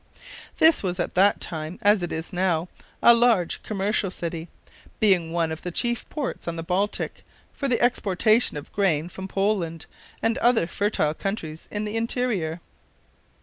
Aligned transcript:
This 0.57 0.81
was 0.81 0.99
at 0.99 1.13
that 1.13 1.39
time, 1.39 1.77
as 1.83 2.01
it 2.01 2.11
is 2.11 2.33
now, 2.33 2.67
a 3.03 3.13
large 3.13 3.61
commercial 3.61 4.09
city, 4.09 4.47
being 4.99 5.31
one 5.31 5.51
of 5.51 5.61
the 5.61 5.69
chief 5.69 6.09
ports 6.09 6.47
on 6.47 6.55
the 6.55 6.63
Baltic 6.63 7.23
for 7.53 7.67
the 7.67 7.79
exportation 7.79 8.57
of 8.57 8.73
grain 8.73 9.09
from 9.09 9.27
Poland 9.27 9.85
and 10.23 10.39
other 10.39 10.65
fertile 10.65 11.13
countries 11.13 11.67
in 11.69 11.85
the 11.85 11.95
interior. 11.95 12.61